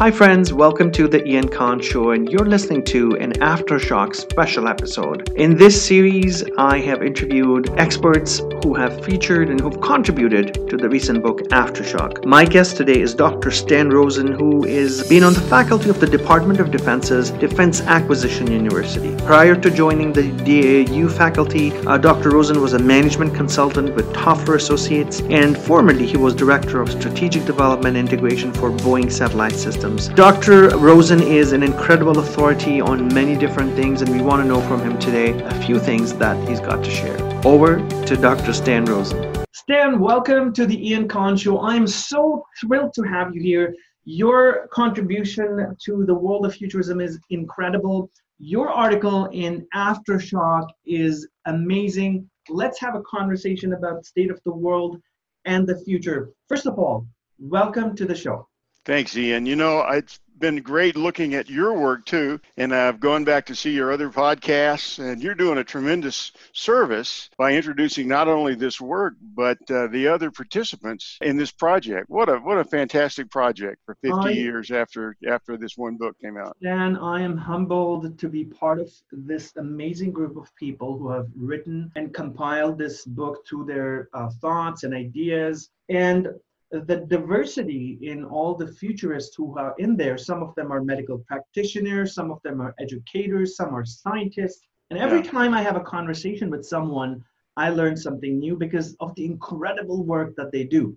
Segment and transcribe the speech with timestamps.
[0.00, 4.68] Hi, friends, welcome to the Ian Khan Show, and you're listening to an Aftershock special
[4.68, 5.28] episode.
[5.34, 10.88] In this series, I have interviewed experts who have featured and who've contributed to the
[10.88, 12.24] recent book Aftershock.
[12.24, 13.50] My guest today is Dr.
[13.50, 18.48] Stan Rosen, who is been on the faculty of the Department of Defense's Defense Acquisition
[18.52, 19.16] University.
[19.26, 22.30] Prior to joining the DAU faculty, uh, Dr.
[22.30, 27.44] Rosen was a management consultant with Toffler Associates, and formerly he was Director of Strategic
[27.46, 30.76] Development Integration for Boeing Satellite Systems Dr.
[30.76, 34.82] Rosen is an incredible authority on many different things, and we want to know from
[34.82, 37.16] him today a few things that he's got to share.
[37.46, 38.52] Over to Dr.
[38.52, 39.44] Stan Rosen.
[39.52, 41.60] Stan, welcome to the Ian Khan Show.
[41.60, 43.74] I'm so thrilled to have you here.
[44.04, 48.10] Your contribution to the world of futurism is incredible.
[48.38, 52.28] Your article in Aftershock is amazing.
[52.48, 55.00] Let's have a conversation about state of the world
[55.44, 56.30] and the future.
[56.48, 57.06] First of all,
[57.38, 58.47] welcome to the show.
[58.88, 59.44] Thanks, Ian.
[59.44, 63.54] You know, it's been great looking at your work too, and I've gone back to
[63.54, 68.80] see your other podcasts, and you're doing a tremendous service by introducing not only this
[68.80, 72.08] work but uh, the other participants in this project.
[72.08, 76.16] What a what a fantastic project for 50 I, years after after this one book
[76.18, 76.56] came out.
[76.62, 81.26] Dan, I am humbled to be part of this amazing group of people who have
[81.36, 85.68] written and compiled this book to their uh, thoughts and ideas.
[85.90, 86.28] And
[86.70, 90.18] the diversity in all the futurists who are in there.
[90.18, 94.60] Some of them are medical practitioners, some of them are educators, some are scientists.
[94.90, 95.30] And every yeah.
[95.30, 97.24] time I have a conversation with someone,
[97.56, 100.96] I learn something new because of the incredible work that they do.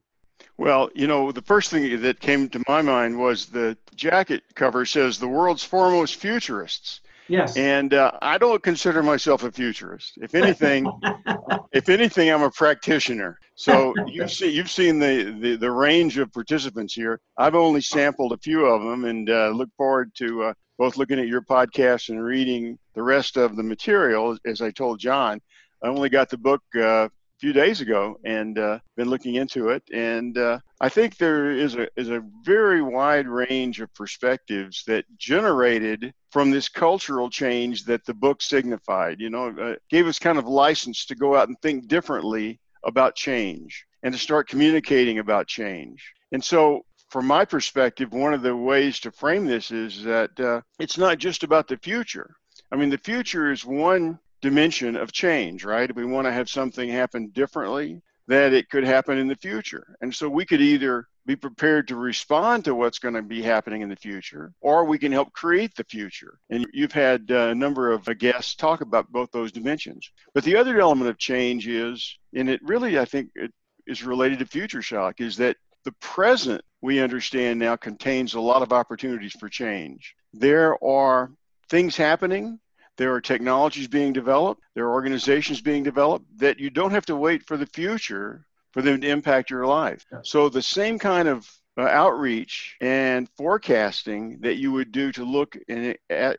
[0.58, 4.86] Well, you know, the first thing that came to my mind was the jacket cover
[4.86, 7.02] says the world's foremost futurists.
[7.28, 7.56] Yes.
[7.56, 10.18] And uh, I don't consider myself a futurist.
[10.22, 10.92] If anything,
[11.72, 13.40] if anything, I'm a practitioner.
[13.56, 17.20] So you've seen you've seen the, the, the range of participants here.
[17.38, 21.20] I've only sampled a few of them, and uh, look forward to uh, both looking
[21.20, 24.38] at your podcast and reading the rest of the material.
[24.46, 25.40] As I told John,
[25.84, 27.08] I only got the book uh,
[27.42, 29.82] few days ago and uh, been looking into it.
[29.92, 35.06] And uh, I think there is a is a very wide range of perspectives that
[35.18, 39.20] generated from this cultural change that the book signified.
[39.20, 43.16] You know, uh, gave us kind of license to go out and think differently about
[43.16, 46.14] change and to start communicating about change.
[46.32, 50.62] And so from my perspective, one of the ways to frame this is that uh,
[50.80, 52.36] it's not just about the future.
[52.72, 55.90] I mean, the future is one dimension of change, right?
[55.90, 59.96] If we want to have something happen differently, that it could happen in the future.
[60.02, 63.82] And so we could either be prepared to respond to what's going to be happening
[63.82, 66.40] in the future, or we can help create the future.
[66.50, 70.10] And you've had uh, a number of uh, guests talk about both those dimensions.
[70.34, 73.52] But the other element of change is, and it really, I think, it
[73.86, 78.62] is related to future shock, is that the present we understand now contains a lot
[78.62, 80.16] of opportunities for change.
[80.34, 81.32] There are
[81.70, 82.60] things happening
[83.02, 87.16] there are technologies being developed, there are organizations being developed that you don't have to
[87.16, 90.06] wait for the future for them to impact your life.
[90.22, 95.58] So the same kind of uh, outreach and forecasting that you would do to look
[95.68, 95.98] and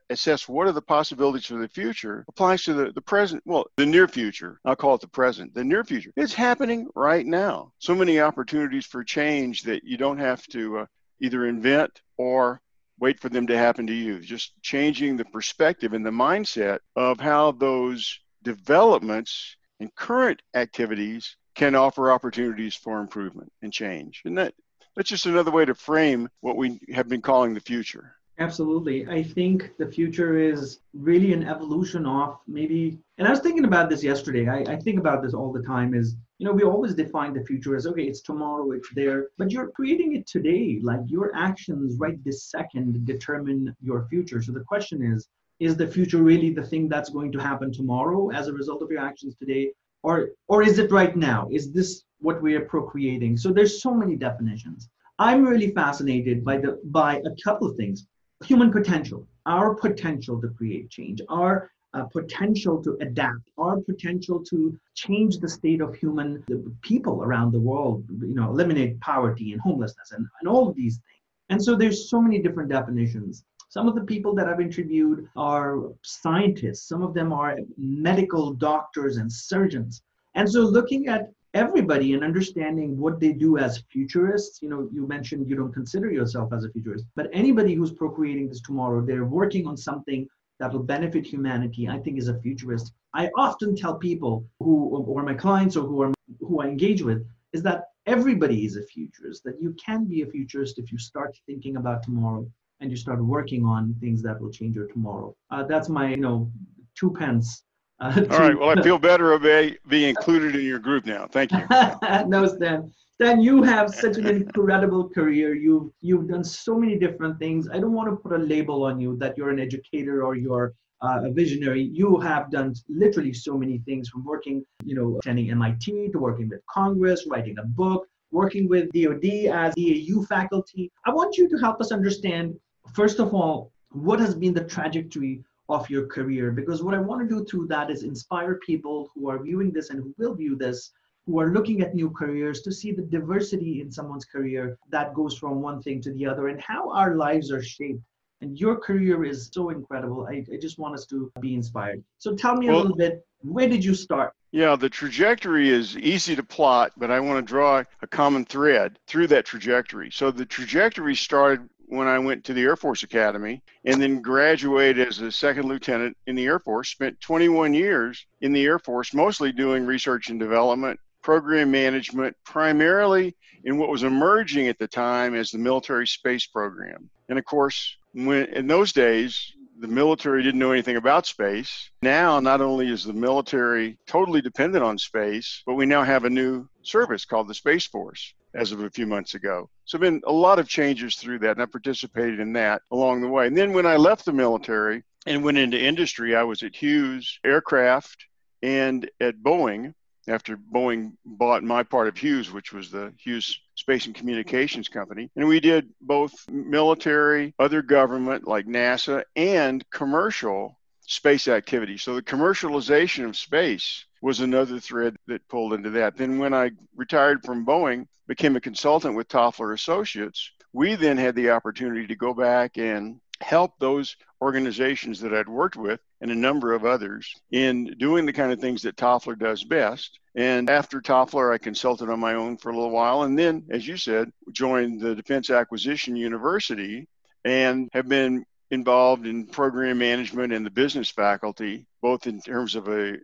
[0.08, 3.84] assess what are the possibilities for the future applies to the, the present, well, the
[3.84, 4.60] near future.
[4.64, 6.12] I'll call it the present, the near future.
[6.16, 7.72] It's happening right now.
[7.80, 10.86] So many opportunities for change that you don't have to uh,
[11.18, 12.60] either invent or
[13.02, 14.20] wait for them to happen to you.
[14.20, 21.74] Just changing the perspective and the mindset of how those developments and current activities can
[21.74, 24.22] offer opportunities for improvement and change.
[24.24, 24.54] And that
[24.94, 28.14] that's just another way to frame what we have been calling the future.
[28.42, 29.06] Absolutely.
[29.06, 33.88] I think the future is really an evolution of maybe, and I was thinking about
[33.88, 34.48] this yesterday.
[34.48, 37.44] I, I think about this all the time is, you know, we always define the
[37.44, 40.80] future as, okay, it's tomorrow, it's there, but you're creating it today.
[40.82, 44.42] Like your actions right this second determine your future.
[44.42, 45.28] So the question is,
[45.60, 48.90] is the future really the thing that's going to happen tomorrow as a result of
[48.90, 49.70] your actions today?
[50.02, 51.48] Or, or is it right now?
[51.52, 53.36] Is this what we are procreating?
[53.36, 54.88] So there's so many definitions.
[55.20, 58.06] I'm really fascinated by the by a couple of things
[58.44, 64.78] human potential, our potential to create change, our uh, potential to adapt, our potential to
[64.94, 66.42] change the state of human
[66.80, 70.94] people around the world, you know, eliminate poverty and homelessness and, and all of these
[70.94, 71.22] things.
[71.50, 73.44] And so there's so many different definitions.
[73.68, 79.16] Some of the people that I've interviewed are scientists, some of them are medical doctors
[79.18, 80.02] and surgeons.
[80.34, 84.62] And so looking at everybody in understanding what they do as futurists.
[84.62, 88.48] You know, you mentioned you don't consider yourself as a futurist, but anybody who's procreating
[88.48, 90.28] this tomorrow, they're working on something
[90.58, 92.92] that will benefit humanity, I think is a futurist.
[93.14, 97.26] I often tell people who, or my clients or who are who I engage with,
[97.52, 101.36] is that everybody is a futurist, that you can be a futurist if you start
[101.46, 102.46] thinking about tomorrow
[102.80, 105.34] and you start working on things that will change your tomorrow.
[105.50, 106.50] Uh, that's my, you know,
[106.94, 107.64] two pence.
[108.02, 108.58] Uh, All right.
[108.58, 111.26] Well, I feel better about being included in your group now.
[111.26, 111.64] Thank you.
[112.26, 112.92] no, Stan.
[113.14, 115.54] Stan, you have such an incredible career.
[115.54, 117.68] You've you've done so many different things.
[117.72, 120.74] I don't want to put a label on you that you're an educator or you're
[121.00, 121.82] uh, a visionary.
[121.82, 126.48] You have done literally so many things from working, you know, attending MIT to working
[126.48, 130.90] with Congress, writing a book, working with DoD as DAU faculty.
[131.06, 132.54] I want you to help us understand,
[132.94, 136.50] first of all, what has been the trajectory of your career?
[136.50, 139.90] Because what I want to do through that is inspire people who are viewing this
[139.90, 140.92] and who will view this
[141.26, 145.38] who are looking at new careers to see the diversity in someone's career that goes
[145.38, 148.02] from one thing to the other and how our lives are shaped
[148.40, 150.26] and your career is so incredible.
[150.28, 152.02] I, I just want us to be inspired.
[152.18, 154.32] So tell me well, a little bit, where did you start?
[154.50, 158.98] Yeah, the trajectory is easy to plot, but I want to draw a common thread
[159.06, 160.10] through that trajectory.
[160.10, 165.06] So the trajectory started when I went to the Air Force Academy and then graduated
[165.06, 166.88] as a second lieutenant in the Air Force.
[166.88, 173.36] Spent 21 years in the Air Force, mostly doing research and development, program management, primarily
[173.64, 177.10] in what was emerging at the time as the military space program.
[177.28, 181.90] And of course, when in those days the military didn't know anything about space.
[182.02, 186.30] Now, not only is the military totally dependent on space, but we now have a
[186.30, 189.68] new service called the Space Force as of a few months ago.
[189.84, 193.28] So, been a lot of changes through that, and I participated in that along the
[193.28, 193.46] way.
[193.46, 197.38] And then when I left the military and went into industry, I was at Hughes
[197.44, 198.26] Aircraft
[198.62, 199.94] and at Boeing
[200.28, 205.30] after Boeing bought my part of Hughes, which was the Hughes Space and Communications Company.
[205.36, 211.98] And we did both military, other government like NASA, and commercial space activity.
[211.98, 216.16] So the commercialization of space was another thread that pulled into that.
[216.16, 221.34] Then when I retired from Boeing, became a consultant with Toffler Associates, we then had
[221.34, 226.36] the opportunity to go back and help those organizations that I'd worked with and a
[226.36, 230.20] number of others in doing the kind of things that Toffler does best.
[230.34, 233.24] And after Toffler, I consulted on my own for a little while.
[233.24, 237.08] And then, as you said, joined the Defense Acquisition University
[237.44, 242.88] and have been involved in program management and the business faculty, both in terms of
[242.88, 243.18] a,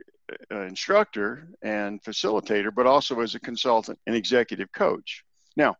[0.50, 5.24] a instructor and facilitator, but also as a consultant and executive coach.
[5.56, 5.76] Now,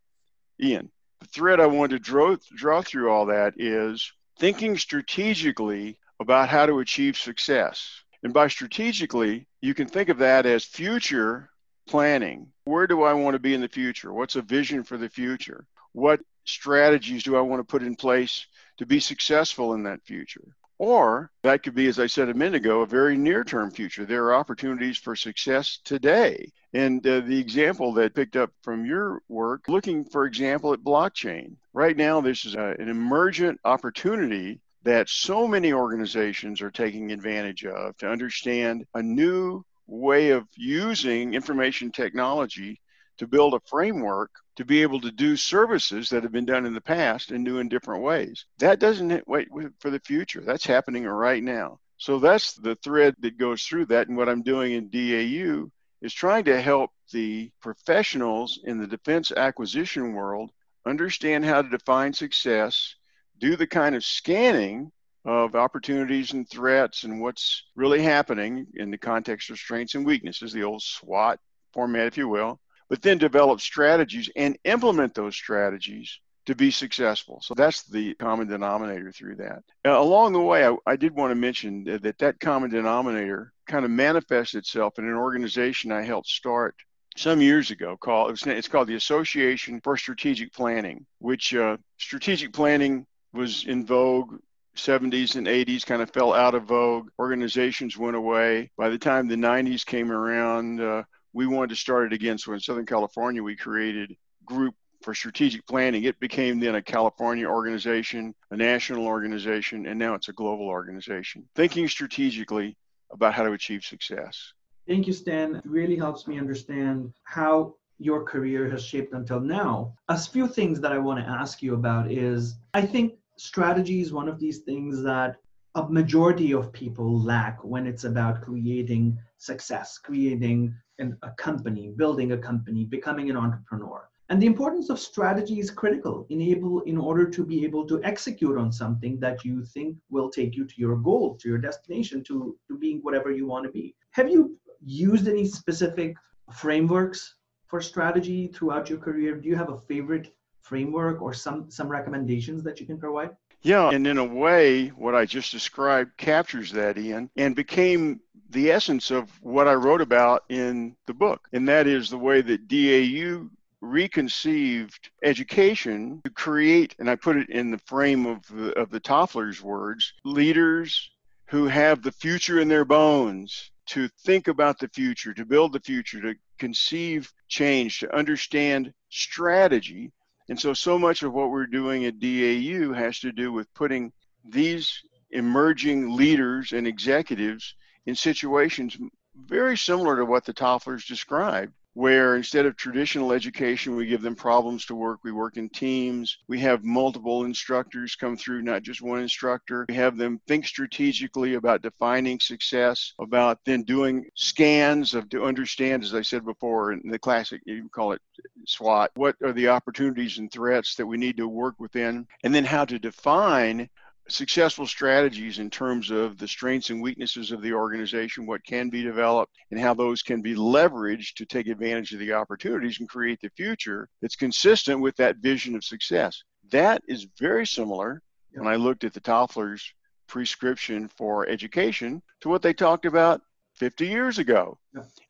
[0.61, 6.49] Ian, the thread I wanted to draw, draw through all that is thinking strategically about
[6.49, 8.03] how to achieve success.
[8.23, 11.51] And by strategically, you can think of that as future
[11.87, 12.49] planning.
[12.65, 14.15] Where do I want to be in the future?
[14.15, 15.67] What's a vision for the future?
[15.93, 18.47] What strategies do I want to put in place
[18.79, 20.57] to be successful in that future?
[20.79, 24.05] Or that could be, as I said a minute ago, a very near term future.
[24.05, 26.53] There are opportunities for success today.
[26.73, 31.57] And uh, the example that picked up from your work, looking, for example, at blockchain.
[31.73, 37.65] Right now, this is a, an emergent opportunity that so many organizations are taking advantage
[37.65, 42.81] of to understand a new way of using information technology
[43.19, 46.75] to build a framework to be able to do services that have been done in
[46.75, 48.45] the past and do in different ways.
[48.59, 49.49] That doesn't wait
[49.79, 50.41] for the future.
[50.41, 51.79] That's happening right now.
[51.97, 54.09] So that's the thread that goes through that.
[54.09, 55.71] And what I'm doing in DAU
[56.01, 60.51] is trying to help the professionals in the defense acquisition world
[60.87, 62.95] understand how to define success,
[63.39, 64.91] do the kind of scanning
[65.25, 70.53] of opportunities and threats and what's really happening in the context of strengths and weaknesses,
[70.53, 71.39] the old SWOT
[71.73, 77.41] format, if you will, but then develop strategies and implement those strategies to be successful.
[77.43, 79.63] So that's the common denominator through that.
[79.85, 83.85] Along the way, I, I did want to mention that, that that common denominator kind
[83.85, 86.75] of manifests itself in an organization I helped start
[87.17, 92.53] some years ago called it's, it's called the Association for Strategic Planning, which uh, strategic
[92.53, 94.39] planning was in vogue
[94.79, 97.09] 70s and 80s kind of fell out of vogue.
[97.19, 98.71] Organizations went away.
[98.79, 102.39] By the time the 90s came around, uh, we wanted to start it again.
[102.39, 106.05] So in Southern California, we created group for strategic planning.
[106.05, 111.49] It became then a California organization, a national organization, and now it's a global organization.
[111.55, 112.77] Thinking strategically
[113.13, 114.53] about how to achieve success.
[114.87, 115.57] Thank you, Stan.
[115.57, 119.95] It really helps me understand how your career has shaped until now.
[120.09, 124.13] A few things that I want to ask you about is I think strategy is
[124.13, 125.37] one of these things that
[125.75, 132.33] a majority of people lack when it's about creating success, creating an, a company, building
[132.33, 134.09] a company, becoming an entrepreneur.
[134.31, 138.59] And the importance of strategy is critical enable, in order to be able to execute
[138.59, 142.57] on something that you think will take you to your goal, to your destination, to,
[142.69, 143.95] to being whatever you want to be.
[144.11, 146.15] Have you used any specific
[146.53, 147.37] frameworks
[147.67, 149.37] for strategy throughout your career?
[149.37, 153.31] Do you have a favorite framework or some some recommendations that you can provide?
[153.63, 158.71] Yeah, and in a way, what I just described captures that, Ian, and became the
[158.71, 161.49] essence of what I wrote about in the book.
[161.53, 163.49] And that is the way that DAU
[163.81, 169.01] reconceived education to create, and I put it in the frame of the, of the
[169.01, 171.11] Toffler's words, leaders
[171.47, 175.81] who have the future in their bones to think about the future, to build the
[175.81, 180.13] future, to conceive change, to understand strategy.
[180.49, 184.13] And so, so much of what we're doing at DAU has to do with putting
[184.45, 187.75] these emerging leaders and executives
[188.09, 188.97] in situations
[189.37, 194.37] very similar to what the Tofflers described where instead of traditional education, we give them
[194.37, 195.19] problems to work.
[195.25, 196.39] We work in teams.
[196.47, 199.85] We have multiple instructors come through, not just one instructor.
[199.89, 206.05] We have them think strategically about defining success, about then doing scans of to understand,
[206.05, 208.23] as I said before, in the classic, you call it
[208.65, 212.65] SWOT, what are the opportunities and threats that we need to work within, and then
[212.65, 213.91] how to define
[214.29, 219.03] successful strategies in terms of the strengths and weaknesses of the organization, what can be
[219.03, 223.41] developed, and how those can be leveraged to take advantage of the opportunities and create
[223.41, 226.43] the future that's consistent with that vision of success.
[226.71, 229.93] That is very similar when I looked at the Toffler's
[230.27, 233.41] prescription for education to what they talked about
[233.77, 234.79] 50 years ago.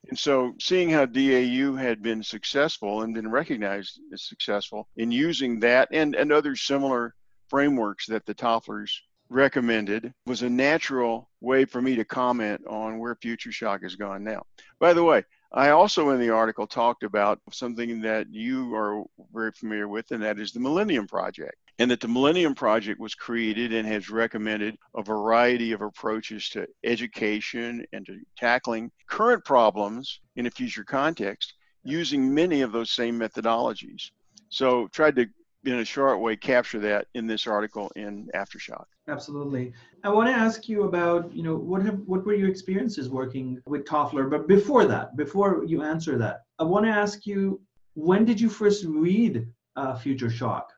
[0.09, 5.61] And so seeing how DAU had been successful and been recognized as successful in using
[5.61, 7.15] that and, and other similar
[7.49, 8.91] frameworks that the Tofflers
[9.31, 14.25] recommended was a natural way for me to comment on where Future Shock has gone
[14.25, 14.43] now.
[14.79, 19.03] By the way, I also in the article talked about something that you are
[19.33, 21.57] very familiar with, and that is the Millennium Project.
[21.79, 26.67] And that the Millennium Project was created and has recommended a variety of approaches to
[26.85, 33.19] education and to tackling current problems in a future context using many of those same
[33.19, 34.11] methodologies.
[34.51, 35.27] So tried to
[35.65, 39.73] in a short way capture that in this article in aftershock absolutely
[40.05, 43.61] i want to ask you about you know what have what were your experiences working
[43.67, 47.61] with toffler but before that before you answer that i want to ask you
[47.95, 49.47] when did you first read
[49.77, 50.73] uh, future shock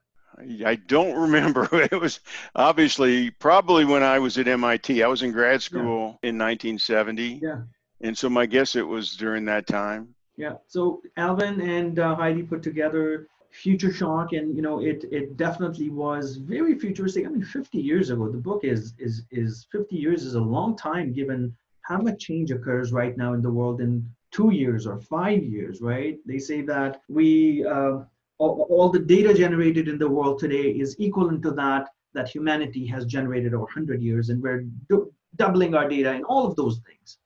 [0.65, 1.69] I don't remember.
[1.73, 2.21] It was
[2.55, 5.03] obviously probably when I was at MIT.
[5.03, 6.31] I was in grad school yeah.
[6.31, 7.41] in 1970.
[7.43, 7.63] Yeah.
[8.01, 10.15] And so my guess it was during that time.
[10.37, 10.55] Yeah.
[10.67, 15.90] So Alvin and uh, Heidi put together future shock and you know it it definitely
[15.90, 17.26] was very futuristic.
[17.26, 20.76] I mean 50 years ago the book is is is 50 years is a long
[20.76, 25.00] time given how much change occurs right now in the world in two years or
[25.00, 26.19] five years right?
[26.26, 27.99] They say that we uh,
[28.38, 32.87] all, all the data generated in the world today is equivalent to that that humanity
[32.87, 36.80] has generated over 100 years and we're do- doubling our data and all of those
[36.87, 37.19] things.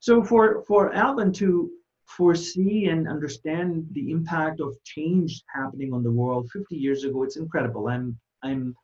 [0.00, 1.70] So for for alvin to
[2.08, 6.50] foresee and understand the impact of change happening on the world.
[6.50, 7.88] 50 years ago it's incredible.
[7.88, 8.74] I'm i'm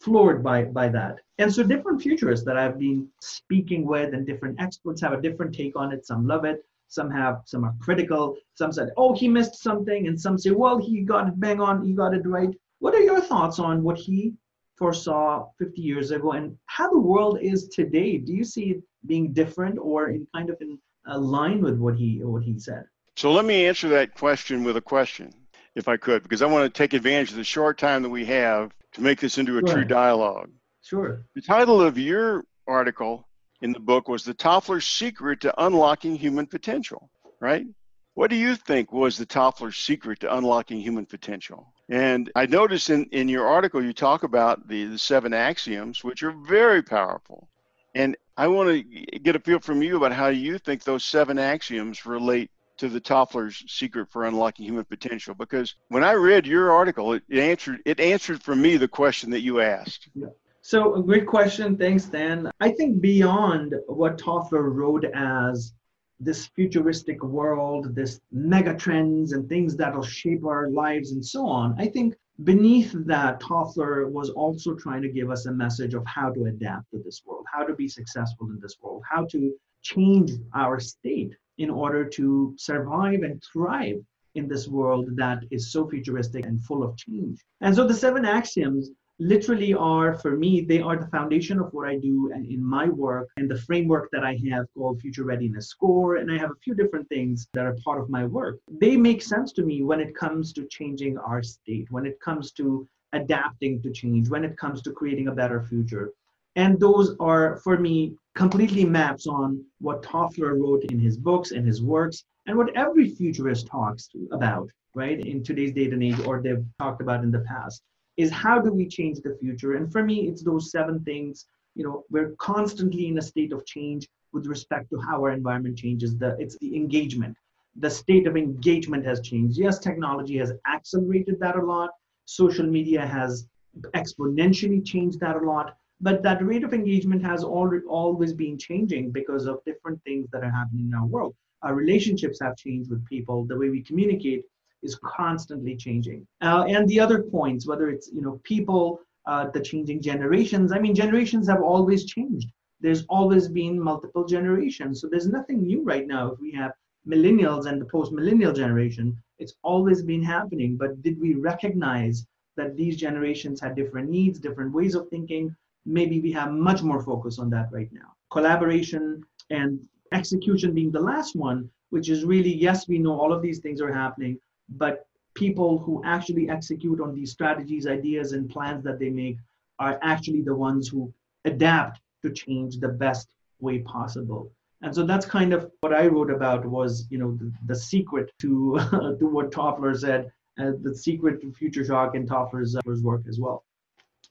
[0.00, 1.20] floored by by that.
[1.38, 5.54] And so different futurists that i've been speaking with and different experts have a different
[5.54, 6.06] take on it.
[6.06, 8.36] Some love it some have some are critical.
[8.54, 11.82] Some said oh he missed something and some say well he got it bang on
[11.82, 12.54] he got it right.
[12.80, 14.34] What are your thoughts on what he
[14.76, 16.32] foresaw 50 years ago?
[16.32, 20.50] And how the world is today do you see it being different or in kind
[20.50, 22.84] of in align with what he what he said.
[23.16, 25.32] So let me answer that question with a question,
[25.74, 28.24] if I could, because I want to take advantage of the short time that we
[28.26, 29.76] have to make this into a sure.
[29.76, 30.50] true dialogue.
[30.82, 31.24] Sure.
[31.34, 33.28] The title of your article
[33.62, 37.08] in the book was The Toffler's Secret to Unlocking Human Potential,
[37.40, 37.66] right?
[38.14, 41.72] What do you think was the Toffler's secret to unlocking human potential?
[41.88, 46.22] And I noticed in, in your article you talk about the, the seven axioms, which
[46.22, 47.48] are very powerful.
[47.94, 48.82] And I want to
[49.18, 53.00] get a feel from you about how you think those seven axioms relate to the
[53.00, 55.34] Toffler's secret for unlocking human potential.
[55.34, 59.30] Because when I read your article, it, it answered it answered for me the question
[59.30, 60.08] that you asked.
[60.14, 60.28] Yeah.
[60.62, 61.76] So a great question.
[61.76, 62.50] Thanks, Dan.
[62.58, 65.74] I think beyond what Toffler wrote as
[66.18, 71.76] this futuristic world, this mega trends and things that'll shape our lives and so on,
[71.78, 76.30] I think beneath that, Toffler was also trying to give us a message of how
[76.30, 80.32] to adapt to this world, how to be successful in this world, how to change
[80.54, 84.00] our state in order to survive and thrive
[84.34, 87.44] in this world that is so futuristic and full of change.
[87.60, 91.86] And so the seven axioms literally are for me they are the foundation of what
[91.86, 95.68] i do and in my work and the framework that i have called future readiness
[95.68, 96.16] score.
[96.16, 98.58] And i have a few different things that are part of my work.
[98.68, 102.50] They make sense to me when it comes to changing our state when it comes
[102.52, 106.10] to adapting to change when it comes to creating a better future
[106.56, 111.66] and those are for me completely maps on what toffler wrote in his books and
[111.66, 116.42] his works And what every futurist talks about, right, in today's date and age, or
[116.42, 117.82] they've talked about in the past,
[118.16, 119.74] is how do we change the future?
[119.74, 121.46] And for me, it's those seven things.
[121.74, 125.78] You know, we're constantly in a state of change with respect to how our environment
[125.78, 126.16] changes.
[126.16, 127.36] The it's the engagement.
[127.76, 129.58] The state of engagement has changed.
[129.58, 131.90] Yes, technology has accelerated that a lot.
[132.26, 133.48] Social media has
[133.94, 139.46] exponentially changed that a lot but that rate of engagement has always been changing because
[139.46, 141.34] of different things that are happening in our world.
[141.62, 143.44] Our relationships have changed with people.
[143.44, 144.44] The way we communicate
[144.82, 146.26] is constantly changing.
[146.42, 150.78] Uh, and the other points whether it's you know people uh, the changing generations i
[150.78, 152.48] mean generations have always changed.
[152.80, 155.00] There's always been multiple generations.
[155.00, 156.32] So there's nothing new right now.
[156.32, 156.72] If we have
[157.08, 160.76] millennials and the post millennial generation it's always been happening.
[160.76, 165.54] But did we recognize that these generations had different needs different ways of thinking
[165.86, 169.78] maybe we have much more focus on that right now collaboration and
[170.12, 173.80] execution being the last one, which is really, yes, we know all of these things
[173.80, 174.38] are happening,
[174.68, 179.36] but people who actually execute on these strategies, ideas, and plans that they make
[179.78, 181.12] are actually the ones who
[181.44, 183.28] adapt to change the best
[183.60, 184.50] way possible.
[184.82, 188.32] And so that's kind of what I wrote about was, you know, the, the secret
[188.40, 188.78] to,
[189.20, 193.38] to what Toffler said, uh, the secret to Future Shock and Toffler's uh, work as
[193.38, 193.64] well.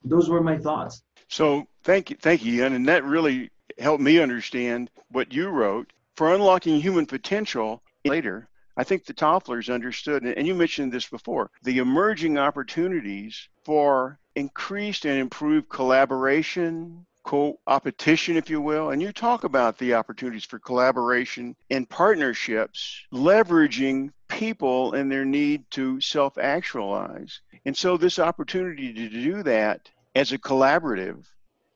[0.04, 1.04] Those were my thoughts.
[1.34, 2.74] So thank you, thank you, Ian.
[2.74, 3.50] And that really
[3.80, 8.48] helped me understand what you wrote for unlocking human potential later.
[8.78, 15.06] I think the Tofflers understood, and you mentioned this before, the emerging opportunities for increased
[15.06, 18.92] and improved collaboration, co-opetition, if you will.
[18.92, 25.64] And you talk about the opportunities for collaboration and partnerships, leveraging people and their need
[25.72, 27.42] to self-actualize.
[27.66, 31.26] And so this opportunity to do that as a collaborative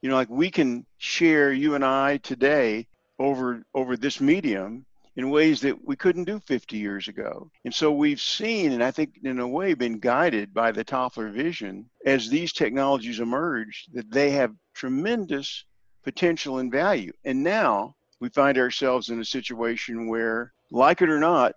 [0.02, 2.88] you know like we can share you and i today
[3.20, 4.86] over over this medium
[5.18, 7.50] in ways that we couldn't do 50 years ago.
[7.66, 11.34] And so we've seen and i think in a way been guided by the toffler
[11.34, 15.66] vision as these technologies emerge that they have tremendous
[16.04, 17.12] potential and value.
[17.26, 21.54] And now we find ourselves in a situation where like it or not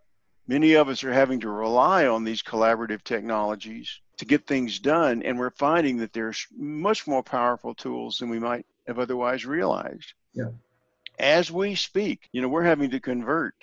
[0.48, 5.22] many of us are having to rely on these collaborative technologies to get things done.
[5.22, 10.12] And we're finding that there's much more powerful tools than we might have otherwise realized.
[10.34, 10.50] Yeah.
[11.18, 13.54] As we speak, you know, we're having to convert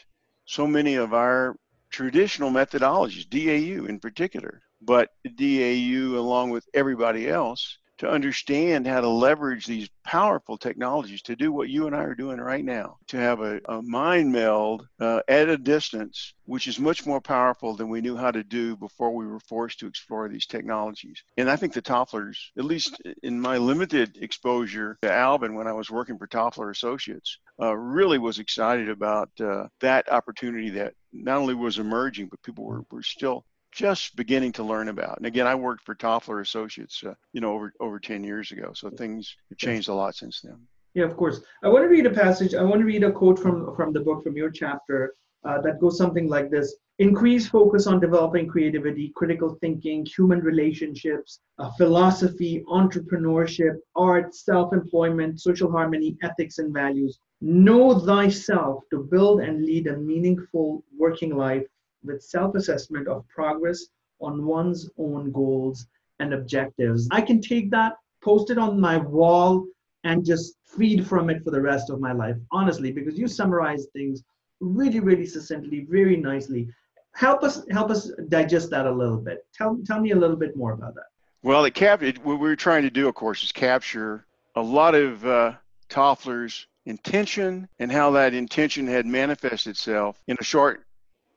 [0.45, 1.55] so many of our
[1.91, 9.07] traditional methodologies, DAU in particular, but DAU along with everybody else to understand how to
[9.07, 13.17] leverage these powerful technologies to do what you and I are doing right now, to
[13.17, 17.89] have a, a mind meld uh, at a distance, which is much more powerful than
[17.89, 21.23] we knew how to do before we were forced to explore these technologies.
[21.37, 25.73] And I think the Tofflers, at least in my limited exposure to Alvin when I
[25.73, 31.37] was working for Toffler Associates, uh, really was excited about uh, that opportunity that not
[31.37, 35.17] only was emerging, but people were, were still just beginning to learn about.
[35.17, 38.71] And again, I worked for Toffler Associates, uh, you know, over over 10 years ago.
[38.73, 40.57] So things have changed a lot since then.
[40.93, 41.41] Yeah, of course.
[41.63, 42.55] I want to read a passage.
[42.55, 45.79] I want to read a quote from from the book from your chapter uh, that
[45.79, 52.63] goes something like this: Increase focus on developing creativity, critical thinking, human relationships, uh, philosophy,
[52.67, 57.19] entrepreneurship, art, self-employment, social harmony, ethics, and values.
[57.41, 61.67] Know thyself to build and lead a meaningful working life
[62.03, 63.85] with self assessment of progress
[64.19, 65.87] on one's own goals
[66.19, 67.07] and objectives.
[67.11, 69.65] I can take that, post it on my wall,
[70.03, 73.87] and just feed from it for the rest of my life, honestly, because you summarize
[73.93, 74.23] things
[74.59, 76.67] really, really succinctly, very nicely.
[77.13, 79.45] Help us help us digest that a little bit.
[79.53, 81.07] Tell tell me a little bit more about that.
[81.43, 84.95] Well, it captured what we were trying to do, of course, is capture a lot
[84.95, 85.53] of uh,
[85.89, 90.86] Toffler's intention and how that intention had manifested itself in a short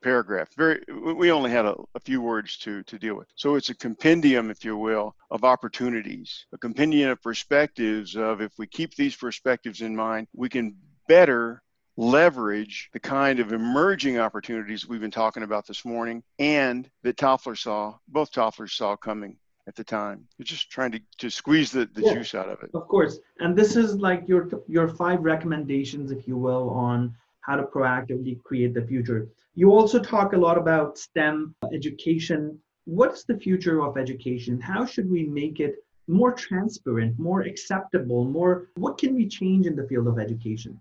[0.03, 0.49] paragraph.
[0.57, 0.83] Very,
[1.15, 3.29] we only had a, a, few words to, to deal with.
[3.35, 8.53] So it's a compendium, if you will, of opportunities, a compendium of perspectives of if
[8.59, 10.77] we keep these perspectives in mind, we can
[11.09, 11.63] better
[11.97, 17.59] leverage the kind of emerging opportunities we've been talking about this morning and that Toffler
[17.59, 19.37] saw, both Tofflers saw coming
[19.67, 20.27] at the time.
[20.39, 22.71] You're just trying to, to squeeze the, the yeah, juice out of it.
[22.75, 23.19] Of course.
[23.39, 28.43] And this is like your your five recommendations, if you will, on how to proactively
[28.43, 29.29] create the future.
[29.55, 32.59] You also talk a lot about STEM education.
[32.85, 34.61] What's the future of education?
[34.61, 39.77] How should we make it more transparent, more acceptable, more what can we change in
[39.77, 40.81] the field of education?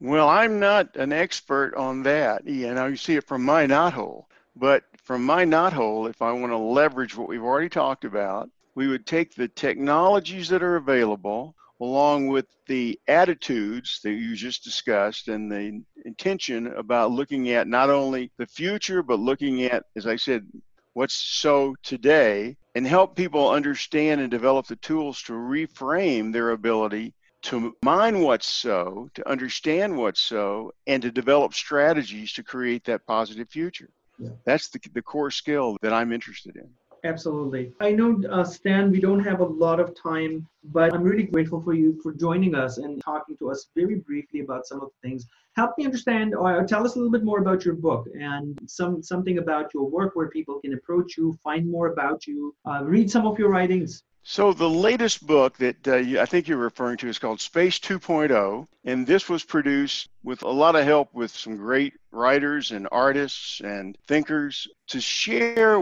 [0.00, 2.46] Well, I'm not an expert on that.
[2.46, 4.24] Now you see it from my knothole.
[4.56, 8.88] But from my knothole, if I want to leverage what we've already talked about, we
[8.88, 15.28] would take the technologies that are available along with the attitudes that you just discussed
[15.28, 20.16] and the intention about looking at not only the future, but looking at, as I
[20.16, 20.46] said,
[20.92, 27.14] what's so today and help people understand and develop the tools to reframe their ability
[27.42, 33.06] to mine what's so, to understand what's so, and to develop strategies to create that
[33.06, 33.88] positive future.
[34.18, 34.30] Yeah.
[34.44, 36.68] That's the, the core skill that I'm interested in.
[37.04, 37.72] Absolutely.
[37.80, 41.62] I know, uh, Stan, we don't have a lot of time, but I'm really grateful
[41.62, 45.08] for you for joining us and talking to us very briefly about some of the
[45.08, 45.26] things.
[45.56, 49.02] Help me understand, or tell us a little bit more about your book and some
[49.02, 53.10] something about your work where people can approach you, find more about you, uh, read
[53.10, 54.02] some of your writings.
[54.22, 58.66] So the latest book that uh, I think you're referring to is called Space 2.0,
[58.84, 63.60] and this was produced with a lot of help with some great writers and artists
[63.60, 65.80] and thinkers to share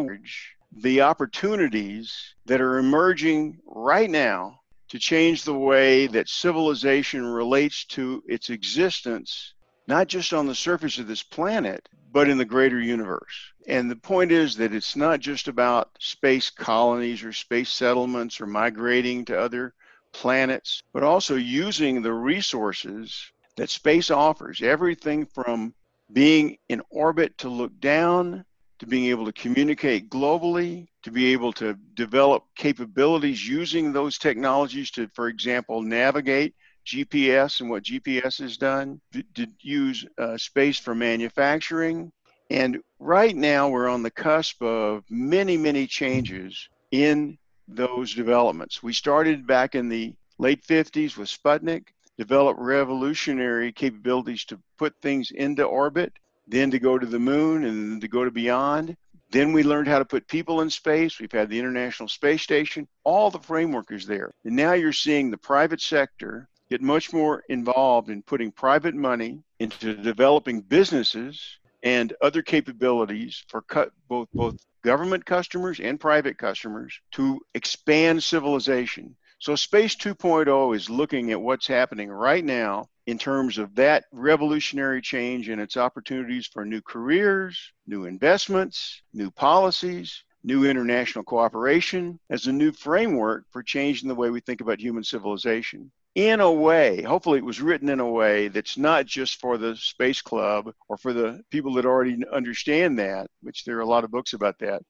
[0.72, 8.22] the opportunities that are emerging right now to change the way that civilization relates to
[8.26, 9.54] its existence,
[9.86, 13.52] not just on the surface of this planet, but in the greater universe.
[13.66, 18.46] And the point is that it's not just about space colonies or space settlements or
[18.46, 19.74] migrating to other
[20.12, 25.74] planets, but also using the resources that space offers everything from
[26.12, 28.44] being in orbit to look down
[28.78, 34.90] to being able to communicate globally, to be able to develop capabilities using those technologies
[34.92, 36.54] to, for example, navigate
[36.86, 39.00] GPS and what GPS has done,
[39.34, 42.10] to use uh, space for manufacturing.
[42.50, 47.36] And right now, we're on the cusp of many, many changes in
[47.66, 48.82] those developments.
[48.82, 55.30] We started back in the late 50s with Sputnik, developed revolutionary capabilities to put things
[55.30, 56.12] into orbit
[56.48, 58.96] then to go to the moon and to go to beyond.
[59.30, 61.20] Then we learned how to put people in space.
[61.20, 62.88] We've had the International Space Station.
[63.04, 64.32] All the framework is there.
[64.44, 69.42] And now you're seeing the private sector get much more involved in putting private money
[69.58, 76.98] into developing businesses and other capabilities for cut, both both government customers and private customers
[77.12, 79.16] to expand civilization.
[79.40, 85.00] So Space 2.0 is looking at what's happening right now in terms of that revolutionary
[85.00, 92.48] change and its opportunities for new careers, new investments, new policies, new international cooperation as
[92.48, 95.92] a new framework for changing the way we think about human civilization.
[96.16, 99.76] In a way, hopefully, it was written in a way that's not just for the
[99.76, 104.02] space club or for the people that already understand that, which there are a lot
[104.02, 104.82] of books about that,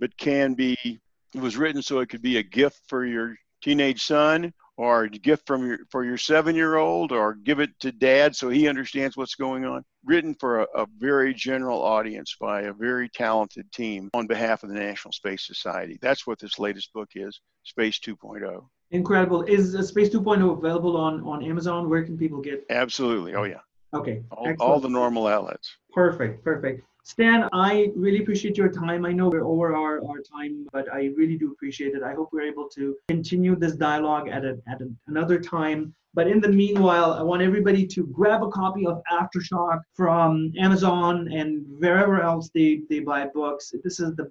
[0.00, 4.02] but can be, it was written so it could be a gift for your teenage
[4.02, 7.92] son or a gift from your for your seven year old or give it to
[7.92, 9.84] dad so he understands what's going on.
[10.04, 14.70] Written for a, a, very general audience by a very talented team on behalf of
[14.70, 15.98] the national space society.
[16.02, 19.42] That's what this latest book is space 2.0 incredible.
[19.42, 21.88] Is space 2.0 available on on amazon?
[21.88, 23.34] Where can people get absolutely.
[23.34, 23.60] Oh yeah.
[23.94, 24.22] Okay.
[24.30, 25.76] All, all the normal outlets.
[25.92, 26.42] Perfect.
[26.42, 29.04] Perfect Stan, I really appreciate your time.
[29.04, 32.02] I know we're over our, our time, but I really do appreciate it.
[32.02, 35.94] I hope we're able to continue this dialogue at, a, at a, another time.
[36.14, 41.28] But in the meanwhile, I want everybody to grab a copy of Aftershock from Amazon
[41.32, 43.74] and wherever else they, they buy books.
[43.82, 44.30] This is the,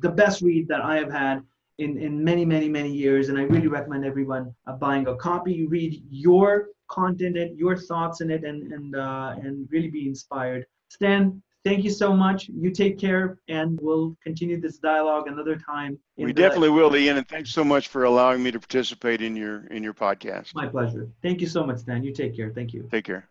[0.00, 1.42] the best read that I have had
[1.78, 3.30] in, in many, many, many years.
[3.30, 8.20] And I really recommend everyone uh, buying a copy, read your content and your thoughts
[8.20, 10.66] in it, and, and, uh, and really be inspired.
[10.88, 12.48] Stan, thank you so much.
[12.48, 15.98] You take care, and we'll continue this dialogue another time.
[16.16, 19.66] We definitely will, Ian, and thanks so much for allowing me to participate in your
[19.66, 20.54] in your podcast.
[20.54, 21.08] My pleasure.
[21.22, 22.02] Thank you so much, Dan.
[22.04, 22.52] You take care.
[22.54, 22.88] Thank you.
[22.90, 23.28] Take care.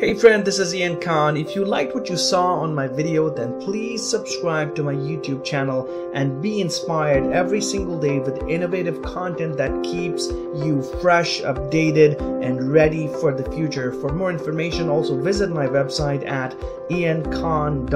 [0.00, 1.36] Hey friend, this is Ian Khan.
[1.36, 5.44] If you liked what you saw on my video, then please subscribe to my YouTube
[5.44, 12.18] channel and be inspired every single day with innovative content that keeps you fresh, updated,
[12.42, 13.92] and ready for the future.
[13.92, 16.58] For more information, also visit my website at
[16.88, 17.90] iankhan.com